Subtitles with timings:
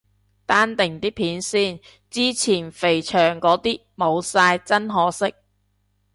[0.47, 5.31] 單定啲片先，之前肥祥嗰啲冇晒，真可惜。